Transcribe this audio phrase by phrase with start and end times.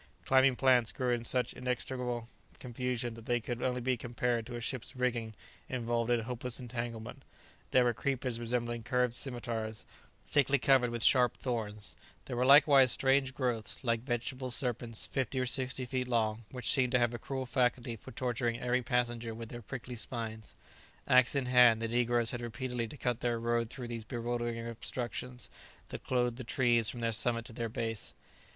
[0.25, 4.59] Climbing plants grew in such inextricable confusion that they could only be compared to a
[4.59, 5.35] ship's rigging
[5.69, 7.21] involved in hopeless entanglement;
[7.69, 9.85] there were creepers resembling curved scimitars,
[10.25, 11.95] thickly covered with sharp thorns;
[12.25, 16.91] there were likewise strange growths, like vegetable serpents, fifty or sixty feet long, which seemed
[16.93, 20.55] to have a cruel faculty for torturing every passenger with their prickly spines.
[21.07, 25.47] Axe in hand, the negroes had repeatedly to cut their road through these bewildering obstructions
[25.89, 28.15] that clothed the trees from their summit to their base.